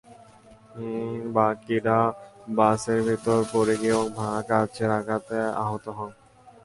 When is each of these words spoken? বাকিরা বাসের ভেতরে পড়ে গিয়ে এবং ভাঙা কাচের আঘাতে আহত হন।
বাকিরা 1.35 1.99
বাসের 2.57 2.99
ভেতরে 3.07 3.43
পড়ে 3.51 3.75
গিয়ে 3.81 3.93
এবং 3.95 4.07
ভাঙা 4.17 4.41
কাচের 4.49 4.89
আঘাতে 4.99 5.37
আহত 5.61 5.85
হন। 5.97 6.11